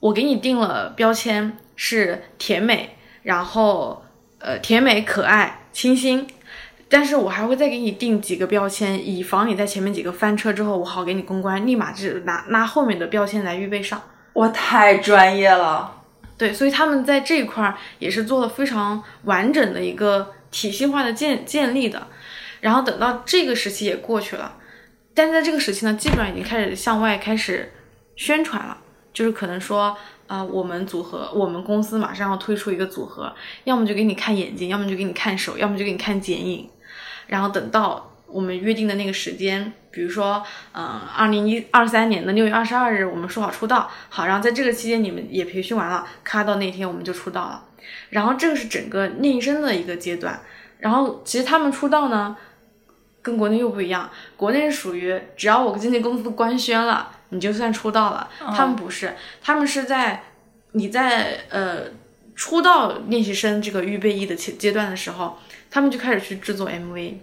[0.02, 2.90] 我给你定了标签是甜美，
[3.24, 4.04] 然后
[4.40, 6.28] 呃甜美可爱清新，
[6.90, 14.02] 但是我还会再给你定几个标签，以防你在前面几个翻车之后，我好给你公关，立马就拿拿后面的标签来预备上。
[14.34, 16.00] 我太专业了。
[16.38, 22.08] 对，所以他们在这一块儿也是做了非常完整的一个体系化的建建立的，
[22.62, 24.56] 然后等到这个时期也过去了，
[25.14, 27.72] 但在这个时期呢，基本上已经开始向外开始
[28.16, 28.78] 宣传了，
[29.14, 29.98] 就是可能说
[30.28, 36.70] 啊，我们组合，我们公司马上要推出一个组合，要么就给你看眼睛，要么就给你看手，要么就给你看剪影，
[37.28, 38.08] 然后等到。
[38.34, 40.42] 我们约定的那个时间，比如说，
[40.74, 47.66] 嗯，二零一二三年的六月二十二日，我们说好出道，好，然后在这个期间你们也培训完了，咔到那天我们就出道了，
[48.10, 50.40] 然后这个是整个练习生的一个阶段，
[50.80, 52.38] 然后其实他们出道呢，
[53.22, 60.24] 跟国内又不一样，国内属于只要我经纪公司官宣了，你就算出道了，他们不是，他们是在
[60.72, 61.86] 你在呃
[62.36, 65.38] 出道练习生这个预备役的阶阶段的时候，
[65.70, 67.16] 他们就开始去制作 MV。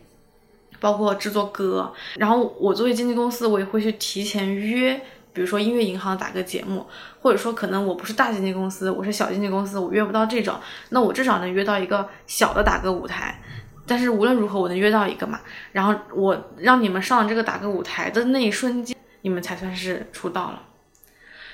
[0.81, 4.95] 包括制作歌，然后我作为经纪公司，我也会去提前约，
[5.33, 6.87] 比如说音乐银行打个节目，
[7.21, 10.55] 或者说可能我不是大经纪公司，我是小经纪公司，我约不到这种，
[10.91, 13.43] 那我至少能约到一个小的打歌舞台。
[13.89, 15.41] 但是无论如何，我能约到一个嘛，
[15.73, 20.63] 然后我让你们上这个打歌舞台的那一瞬间，你们才算是出道了。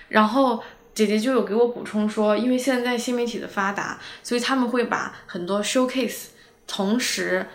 [0.09, 0.63] 然后
[0.95, 6.27] 姐姐就有给我补充说，因为现在新媒体的发达，所以他们会把很多 showcase
[6.67, 7.47] 同时。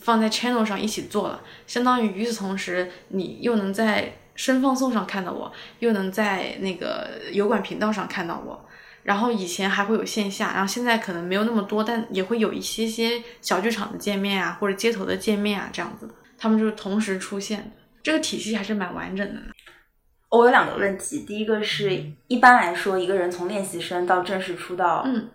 [0.00, 8.68] 放在 channel 上一起做了，相当于与此同时，你又能在声放送上看到我，又能在那个油管频道上看到我。
[9.04, 19.40] 然后以前还会有线下，然后现在可能没有那么多，但也会有一些些小剧场的见面啊，或者街头的见面啊这样子，他们就是同时出现的，这个体系还是蛮完整的。
[20.28, 25.28] 我有两个问题，第一个是一般来说，一个人从练习生到正式出道，嗯。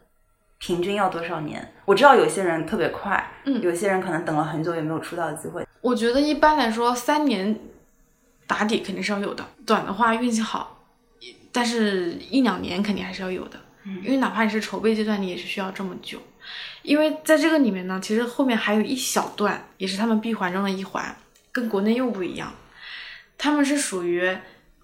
[0.60, 1.72] 平均要多少年？
[1.86, 5.64] 我知道有些人特别快，嗯，有些人可能等了很久也没有出道的机会。
[5.82, 7.56] 我觉得一般来说三年
[8.48, 10.84] 打底肯定是要有的，短的话运气好，
[11.52, 16.18] 但是一两年肯定还是要有的，嗯，因为哪怕你是筹备阶段，你也是需要这么久。
[16.82, 21.16] 因为在这个里面呢，其实后面还有一小段，也是他们闭环中的一环，
[21.58, 22.54] 跟国内又不一样，
[23.38, 24.38] 他们是属于。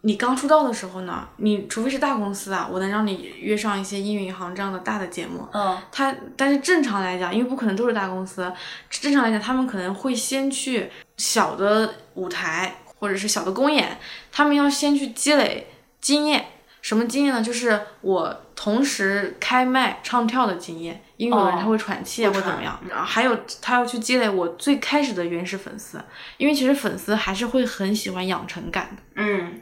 [0.06, 5.48] 你刚出道的时候呢，你除非是大公司啊，我能让你约上一些音乐银行这样的大的节目。
[5.54, 8.52] 嗯，他但是正常来讲，因为不可能都是大公司，
[8.90, 13.98] 正常来讲他们可能会先去小的舞台或者是小的公演，
[14.30, 15.68] 他们要先去积累
[16.02, 16.48] 经验。
[16.82, 17.42] 什么经验呢？
[17.42, 22.80] 就是我同时开麦唱跳的经验，因为有人他会喘气啊或怎么样。
[22.90, 26.02] 然后还有他要去积累我最开始的原始粉丝，
[26.38, 29.04] 因为其实粉丝还是会很喜欢养成感的。
[29.16, 29.62] 嗯。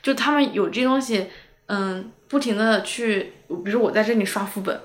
[0.00, 1.26] 就他们有这东西，
[1.66, 3.32] 嗯，不停的去，
[3.64, 4.80] 比如我在这里刷副本，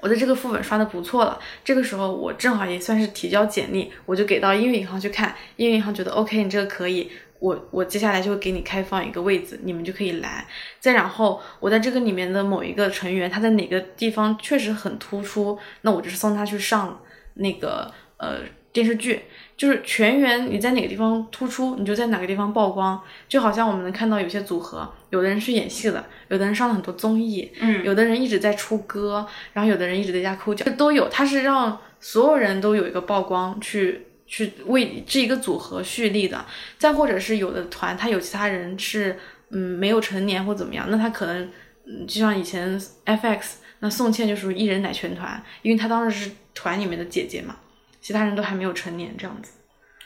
[0.00, 7.10] 我在这个副本刷的不错了，这个时候我正好也算是提交简历，我就给到英语银行去看，英语银行觉得 OK，你这个可以，
[7.44, 10.46] 我我接下来就会给你开放一个位置，你们就可以来。
[10.80, 16.98] 再然后我在这个里面的某一个成员，他在哪个地方确实很突出，那我就是送他去上
[17.34, 18.38] 那个呃
[18.72, 19.24] 电视剧。
[19.56, 22.98] 就是全员，你在哪个地方突出，你就在哪个地方曝光。
[23.28, 31.08] 就好像我们能看到有些组合，有的人是演戏的，有的人上了很多综艺，嗯，有的人一直在出歌，然后有的人一直在家抠脚，这都有。
[31.10, 36.44] 他是让所有人都有一个曝光，去去为这一个组合蓄力的。
[36.78, 39.18] 再或者是有的团，他有其他人是
[39.50, 41.50] 嗯没有成年或怎么样，那他可能
[41.86, 47.56] 嗯就像以前 FX，那宋茜就属于一人奶全团，因为她当时是团里面的姐姐嘛，
[48.00, 49.52] 其他人都还没有成年这样子。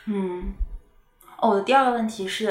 [0.07, 0.43] 嗯，
[1.39, 2.45] 哦，我的第二个问题是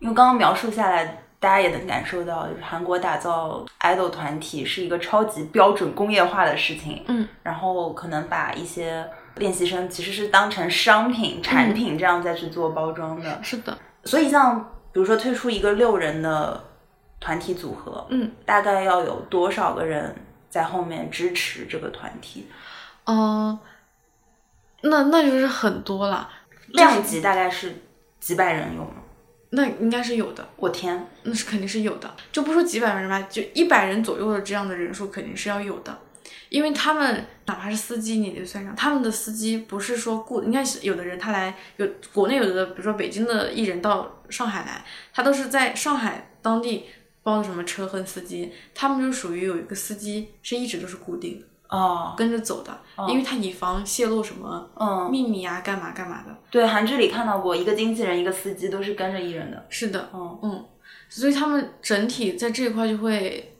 [0.00, 7.02] 因为刚刚描述下来，大家也能感受到，就是韩国打造 idol 团体是一个超级标准工业化的事情。
[7.06, 13.40] 嗯，然后可能把一些练习生其实是当成商品、产品这样再去做包装的。
[13.42, 14.60] 是的，所以像
[14.92, 16.64] 比如说推出一个六人的
[17.20, 20.14] 团体组合，嗯，大概要有多少个人
[20.48, 22.48] 在后面支持这个团体？
[23.06, 23.58] 嗯、
[24.82, 26.28] 那那就是很多了，
[26.68, 27.74] 量级大概是
[28.20, 29.02] 几百人有吗？
[29.50, 30.46] 那应该是有的。
[30.56, 35.96] 我天，那是肯定是有的，就不说几百人吧，就一百人左右的这样的人数肯定是要有的，
[36.54, 46.84] 因为他们哪怕是司机，你也得算上，他们的司机不是说雇，你看有的人他来有国内有的，比如说北京的艺人到上海来，他都是在上海当地
[47.24, 56.32] 包的什么车和司机，他们就属于有一个司机是一直都是固定的，哦，跟着走的，因为他以防泄露什么嗯，秘密啊，干嘛干嘛的。
[56.52, 59.66] 对，韩剧里看到过，一个经纪人，一个司机都是跟着艺人的。
[59.68, 60.64] 是的，嗯嗯，
[61.08, 63.56] 所以他们整体在这一块就会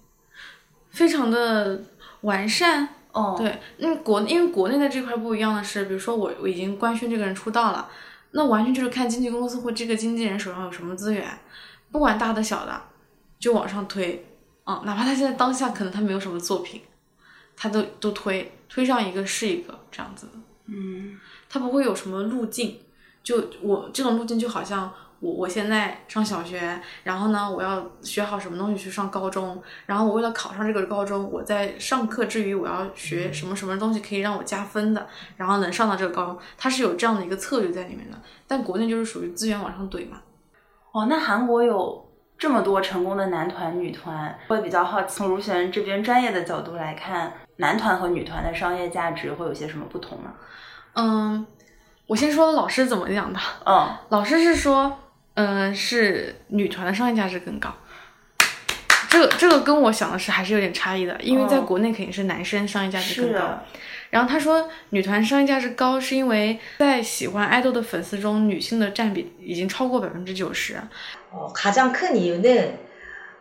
[0.91, 1.83] 非常的
[2.25, 2.89] 完善。
[3.13, 7.89] 哦，对，因为，国因为国内的这块不一样的是，比如说我我已经官宣这个人出道了，
[8.33, 11.39] 那完全就是看经纪公司或这个经纪人手上有什么资源，
[11.93, 12.83] 不管大的小的，
[13.39, 14.27] 就往上推。
[14.67, 16.83] 嗯，哪怕他现在当下可能他没有什么作品，
[17.57, 20.33] 他都都推推上一个是一个这样子的。
[20.67, 22.81] 嗯他不会有什么路径。
[23.23, 24.93] 就我这种路径就好像
[25.25, 35.07] 我我现在上小学，然后呢我要学好什么东西去上高中，然后我为了考上这个高中，我在上课之余我要学什么什么东西可以让我加分的，
[35.39, 38.19] 然后能上到这个高中，它是有这样的一个策略在里面的。
[38.47, 40.19] 但国内就是属于资源往上怼嘛。
[40.93, 42.07] 哦，那韩国有
[42.37, 50.35] 这么多成功的男团、女团，会比较好奇，从如璇这边专业的角度来看，男团和女团的商业价值会有些什么不同吗？
[50.93, 51.47] 嗯，
[52.07, 53.41] 我先说老师怎么讲的。
[53.65, 54.99] 嗯，老师是说，
[55.36, 57.74] 嗯、是女团的商业价值更高。
[59.10, 63.40] 这个这个跟我想的是还是有点差异的，因为在哦国内肯定是男生商业价值更高。
[63.40, 63.64] 是啊
[64.12, 70.82] 然后他说，女团商业价值高，是因为在喜欢爱豆的粉丝中，女性的占比已经超过百分之九十。
[71.32, 72.80] 어, 가장 큰 이유는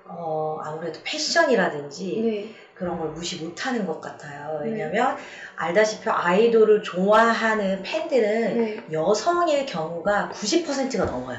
[0.05, 4.61] 어, 아무래도 패션이라든지 그런 걸 무시 못하는 것 같아요.
[4.63, 5.17] 왜냐면
[5.57, 11.39] 알다시피 아이돌을 좋아하는 팬들은 여성의 경우가 90%가 넘어요.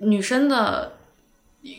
[0.00, 0.98] 女生的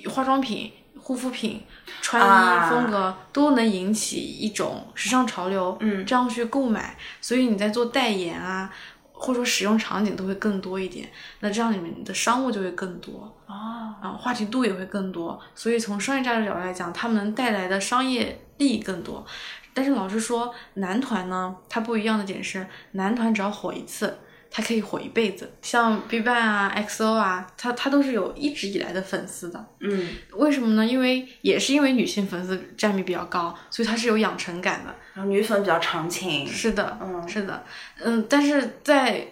[0.09, 1.63] 化妆品、护肤品、
[2.01, 2.67] 穿啊。
[2.67, 6.05] 衣风格都能引起一种时尚潮流，嗯。
[6.05, 8.73] 这样去购买，所以你在做代言啊，
[9.11, 11.09] 或者说使用场景都会更多一点，
[11.41, 13.53] 那这样里面的商务就会更多哦，
[14.01, 19.25] 啊，话题度也会更多，所以从商业价值角度来讲，他们能带来的商业利益更多。
[19.73, 24.19] 但是老实说，男团呢，它不一样的点是，男团只要火一次，
[24.51, 25.49] 它可以火一辈子。
[25.61, 29.65] 像 BigBang 啊、XO 啊，他他都是有一直以来的粉丝的。
[29.79, 30.85] 嗯，为什么呢？
[30.85, 34.93] 因为也是因为女性粉丝占比比较高，所以它是有养成感的。
[35.13, 36.45] 然后女粉比较长情。
[36.45, 37.63] 是的，嗯是的，
[38.03, 39.25] 嗯，但是在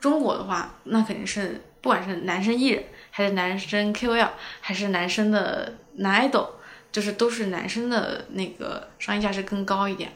[0.00, 6.48] 中国的话，那肯定是不管是男生艺人，还是男生 KOL，还是男生的男 idol，
[6.90, 10.10] 就是都是男生的那个商业价值更高一点。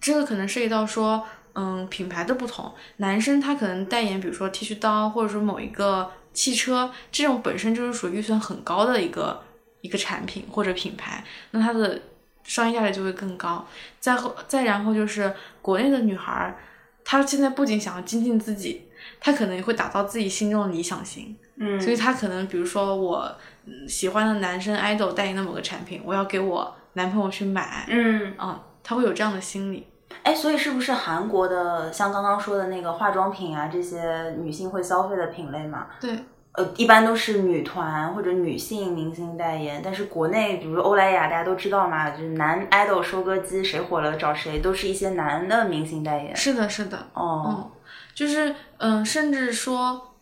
[0.00, 9.42] 这个可能涉及到说，嗯，品牌的不同，男生他可能代言，比如说剃须刀，或者说某一个汽车，这种本身就是属于预算很高的一个
[9.82, 12.00] 一个产品或者品牌，那它的
[12.42, 13.66] 商业价值就会更高。
[14.00, 16.56] 再后再然后就是国内的女孩儿，
[17.04, 18.88] 她现在不仅想要精进自己，
[19.20, 23.36] 她可能也会打造自己心中的理想型，嗯，所以她可能比如说我
[23.66, 29.86] 嗯喜欢的男生 idol 代言的某个产品，我要给我男朋友去买，嗯，嗯，她会有这样的心理。
[30.22, 35.86] 哎，所以是不是韩国的像刚刚说的那个化妆品啊，这些女性会消费的品类嘛？
[36.00, 36.18] 对，
[36.52, 46.36] 呃，一般都是女团或者女性明星代言，但是国内比如欧莱雅，大家都知道嘛，就是男 idol 收割机，谁火了找谁，都是一些男的明星代言。
[46.36, 47.70] 是的，是的，哦，嗯，
[48.14, 50.14] 就是嗯，甚至说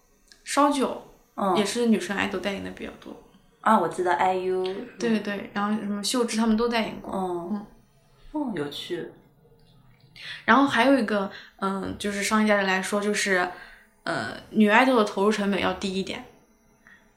[0.45, 1.03] 烧酒
[1.37, 3.12] 嗯，也是女生 idol 代言的比较多。
[3.61, 4.64] 啊，我记得 IU，
[4.99, 7.12] 对对对，然后什么秀智他们都代言过。
[7.14, 7.67] 嗯，
[8.33, 9.11] 哦，有趣。
[10.45, 13.49] 然后还有一个，嗯，就是商业价值来说，就是，
[14.05, 16.25] 呃，女 idol 的投入成本要低一点，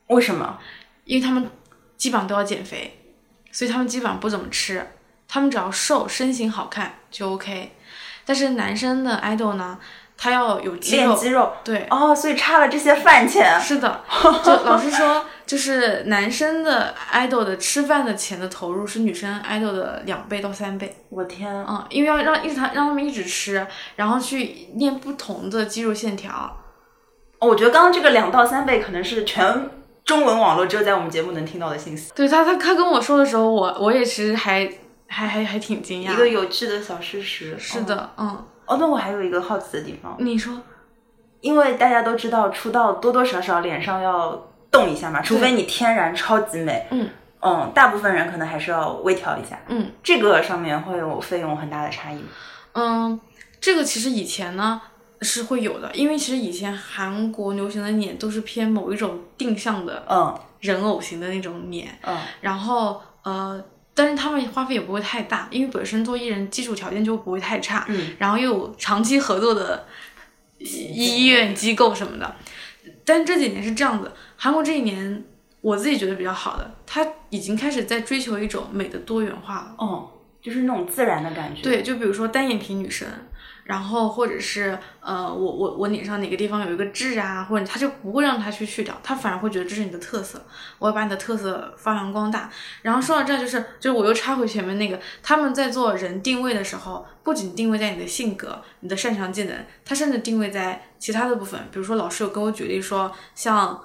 [0.07, 0.59] 为什么？
[1.05, 1.49] 因为他们
[1.97, 2.99] 基本上都要减肥，
[3.51, 4.85] 所以他们基本上不怎么吃，
[5.27, 7.75] 他们只要瘦，身形好看就 OK。
[8.25, 9.77] 但是男生的 idol 呢，
[10.17, 11.53] 他要有肌肉，练肌肉。
[11.63, 13.59] 对，哦，所以差了这些饭钱。
[13.59, 14.01] 是的，
[14.43, 20.95] 就老师说，就是男生的 idol 的吃饭的钱的投入是女生 idol 的两倍到三倍。
[21.09, 26.57] 我天，嗯，因为要让一直他让他们一直吃，然后去练不同的肌肉线条。
[27.39, 29.69] 哦我觉得刚刚这个两到三倍可能是全
[30.05, 34.65] 中文网络只有在我们节目能听到的信息，对他，他他跟我说的时候，我我也其实还
[35.07, 36.13] 还还还挺惊讶。
[36.13, 37.57] 一个有趣的小事实。
[37.59, 40.59] 是的，嗯，哦，那我还有一个好奇的地方，你说，
[41.41, 47.09] 因为大家都知道出道多多少少脸上要动一下嘛，除非你天然超级美，嗯。
[47.45, 49.91] 嗯，大部分人可能还是要微调一下，嗯。
[50.01, 52.23] 这个上面会有费用很大的差异。
[52.73, 53.19] 嗯，
[53.59, 54.81] 这个其实以前呢
[55.21, 60.33] 是会有的，因为其实以前韩国流行的脸都是偏某一种定向的嗯。
[60.61, 62.17] 人偶型的那种脸，嗯。
[62.39, 63.61] 然后呃，
[63.93, 69.85] 但是他们花费也不会太大，因为本身做艺人基础条件就不会太差，嗯然后又有长期合作的
[70.57, 72.35] 医院机构什么的。
[73.05, 75.23] 但这几年是这样子，韩国这一年
[75.61, 79.75] 我自己觉得比较好的，他已经开始在追求一种美的多元化了。
[79.77, 80.09] 哦，
[80.41, 83.07] 就是那种自然的感觉。，对，就比如说单眼皮女生，
[83.63, 90.41] 然后或者是呃，我我我脸上哪个地方有一个痣啊，或者他就不会让他去去掉，他反而会觉得这是你的特色，
[90.79, 92.49] 我要把你的特色发扬光大。
[92.81, 99.55] 然后说到这儿，就是就是我又插回前面那个，他们在做人定位的时候，不仅定位在你的性格、你的擅长技能，
[99.85, 103.81] 他甚至定位在其他的部分，比如说老师有跟我举例说，像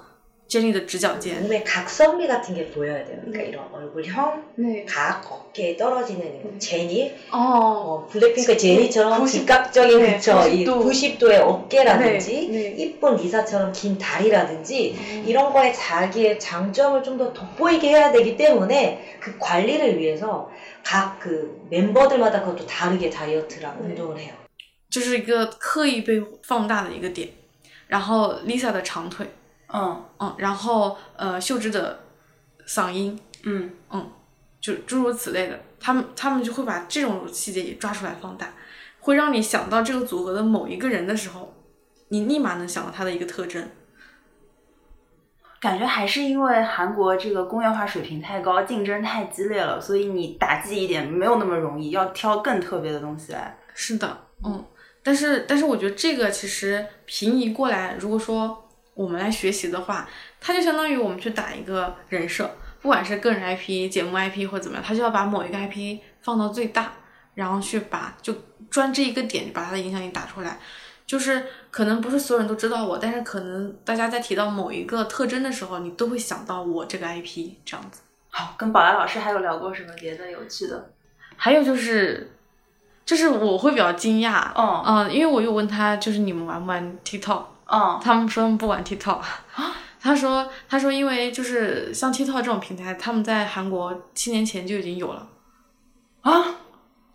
[0.48, 3.18] Jenny 的直角肩， 몸에 각선미 같은 게 보여야 돼요.
[3.24, 9.98] 그러니까 이런 얼굴형, 对， 각, 어깨에 떨어지는 이거 제니, 哦， 어, 블랙핑크 제니처럼 90 직각적인
[10.00, 10.84] 네, 그쵸, 이 90도.
[10.84, 12.74] 90도의 어깨라든지 네, 네.
[12.76, 19.36] 이쁜 리사처럼 긴 다리라든지 이런 거에 자기의 장점을 좀 더 돋보이게 해야 되기 때문에 그
[19.38, 20.50] 관리를 위해서
[20.84, 23.88] 각 그 멤버들마다 그것도 다르게 다이어트랑 네.
[23.88, 24.34] 운동을 해요.
[24.90, 27.30] 就是一个刻意被放大的一个点。
[27.88, 29.26] 然后 Lisa 的长腿，
[29.71, 31.99] 嗯嗯，然后呃秀智的
[32.67, 34.11] 嗓音，嗯嗯
[34.59, 38.53] 就诸如此类的，他们他们就会把这种细节也抓出来放大，
[38.99, 41.53] 会让你想到这个组合的某一个人的时候，
[42.09, 43.69] 你立马能想到他的一个特征。
[45.61, 53.57] 感觉还是因为韩国这个工业化水平太高，竞争太激烈了，所以你打击一点没有那么容易，要挑更特别的东西来。
[53.73, 54.65] 是的，嗯，
[55.03, 58.68] 但是但是我觉得这个其实平移过来，如果说
[58.99, 60.05] 我们来学习的话，
[60.41, 66.91] 它就相当于我们去打一个人设，不管是个人 IP、节目 IP 或者怎么样，它就要把某一个 IP 放到最大，
[67.33, 68.35] 然后去把就
[68.69, 70.59] 专这一个点把它的影响力打出来。
[71.07, 78.01] 就是可能不是所有人都知道我，但是可能大家在提到某一个特征的时候，你都会想到我这个 IP 这样子。
[78.29, 80.91] 好，跟宝来老师还有聊过什么别的有趣的？
[81.37, 82.29] 还有就是，
[83.05, 87.43] 就是我会比较惊讶，嗯嗯，因为我有问他，就是你们玩不玩 TikTok？
[87.71, 89.19] 嗯他们说他们不玩 TikTok
[89.55, 89.75] 啊。
[90.01, 95.27] 他说，他说，因为就是像 TikTok 这种平台，他们在韩国七年前就已经有了。
[96.21, 96.45] 啊，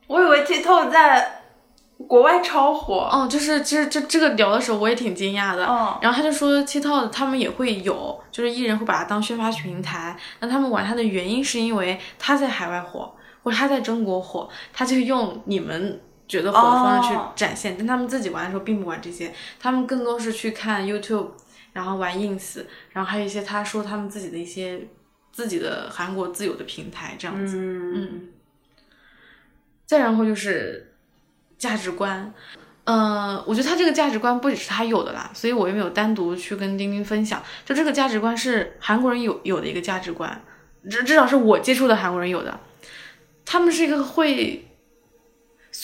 [0.07, 1.41] 我以为 TikTok 在
[2.07, 3.09] 国外超火。
[3.11, 5.65] 哦，就是其实这这个聊的时候，我也挺惊讶的。
[5.65, 10.15] 嗯然后他就说，TikTok 他们也会有，就是艺人会把它当宣发平台。
[10.41, 17.77] 那他们玩它的原因是因为它在海外火，或者他在中国火，他就用你们觉得火的方式去哦展现。
[17.79, 21.31] 但他们自己玩的时候并不玩这些，他们更多是去看 YouTube，
[21.73, 24.87] 然后玩 Ins，然后还有一些他说他们自己的一些
[25.33, 27.57] 自己的韩国自有的平台这样子。
[27.59, 28.29] 嗯
[29.87, 30.95] 再然后就是
[31.59, 32.33] 价值观，
[32.85, 37.43] 呃，我觉得他这个价值观不只是他有的啦，所以我也没有单独去跟丁丁分享。
[37.67, 40.43] 就这个价值观是韩国人有有的一个价值观，
[40.89, 42.59] 至至少是我接触的韩国人有的。
[43.45, 44.67] 他们是一个会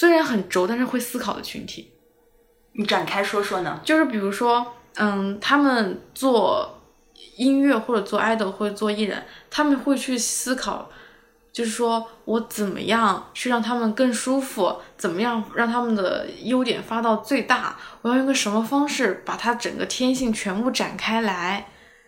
[0.00, 1.92] 虽然很轴，但是会思考的群体。
[2.72, 3.78] 你展开说说呢？
[3.84, 6.80] 就是比如说，嗯，他们做
[7.36, 10.90] 音乐或者做 idol 或者做艺人，他们会去思考，
[11.52, 21.66] 就是说我怎么样去让他们更舒服，怎么样让他们的优点发到最大，我要用个什么方式把他整个天性全部展开来，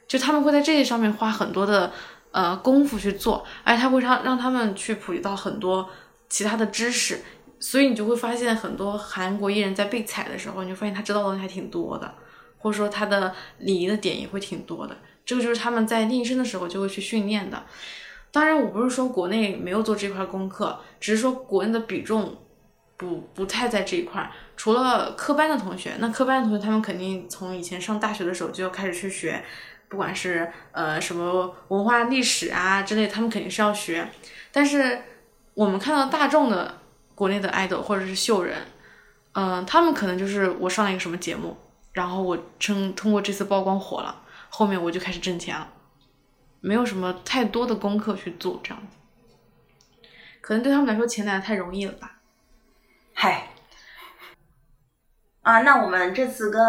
[0.08, 1.92] 就他们会在这些上面花很多的
[2.30, 5.90] 呃功夫去做，而且他会让让他们去普及到很多
[6.30, 7.20] 其他的知识，
[7.62, 12.12] 所以你就会发现很多韩国艺人在被踩的时候，你就发现他知道的东西还挺多的，
[12.58, 14.96] 或者说他的礼仪的点也会挺多的。
[15.24, 17.64] 这个就是他们在练声的时候就会去训练的。
[18.32, 22.36] 当然，我不是说国内没有做这块功课，只是说国内的比重
[22.96, 24.28] 不不太在这一块。
[24.56, 29.44] 除了科班的同学，那科班的同学他们肯定从以前上大学的时候就要开始去学，
[29.88, 34.08] 不管是呃什么文化历史啊之类，他们肯定是要学。
[34.50, 35.02] 但是
[35.54, 36.80] 我们看到大众的
[37.14, 38.58] 国内的 idol 或者是秀人，
[39.32, 41.56] 嗯、他们可能就是我上了一个什么节目，
[41.92, 45.68] 然后我称通过这次曝光火了，后面我就开始挣钱了，
[46.60, 48.96] 没有什么太多的功课去做，这样子，
[50.40, 52.18] 可能对他们来说钱来的太容易了吧。
[53.14, 53.48] 嗨，
[55.42, 56.60] 啊，那我们这次跟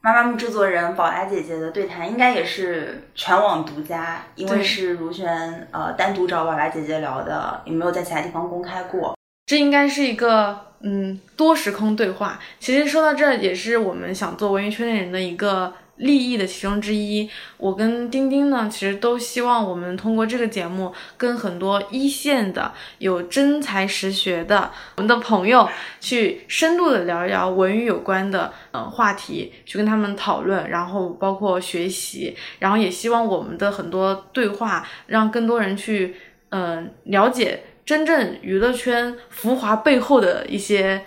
[0.00, 9.13] 妈妈木制作人宝拉姐姐的对谈，应该也是全网独家，因为是如璇呃单独找宝拉姐姐聊的，也没有在其他地方公开过。
[9.46, 12.40] 这应该是一个嗯多时空对话。
[12.58, 17.28] 其实说到这儿，也是我们想做文娱圈内人的一个利益的其中之一。
[17.58, 25.68] 我跟丁丁呢，其实都希望我们通过这个节目，跟很多一线的有真才实学的我们的朋友，
[26.00, 36.16] 去深度的聊一聊文娱有关的呃话题，去跟他们讨论，然后包括学习，然后也希望我们的很多对话，让更多人去
[36.48, 37.62] 嗯、了解。
[37.84, 41.04] 真正娱乐圈浮华背后的一些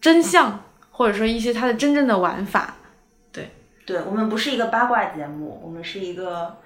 [0.00, 2.76] 真相，或者说一些它的真正的玩法。
[3.32, 3.50] 对
[3.86, 6.58] 对我们不是一个八卦节目，我们是一个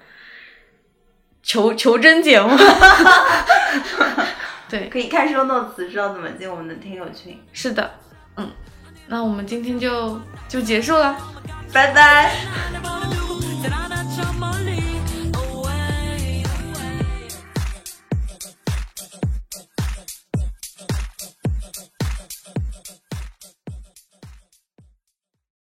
[1.41, 2.55] 求求真节目，
[4.69, 7.39] 对，可以看 show notes 知道怎么进我们的听友群。
[7.53, 7.91] 是的，
[8.35, 8.51] 嗯，
[9.07, 10.19] 那我们今天就
[10.49, 11.17] 就结束了。
[11.71, 12.35] 拜拜。